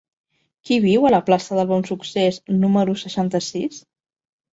Qui 0.69 0.77
viu 0.85 1.03
a 1.09 1.11
la 1.15 1.19
plaça 1.27 1.57
del 1.59 1.69
Bonsuccés 1.71 2.39
número 2.63 2.97
seixanta-sis? 3.03 3.79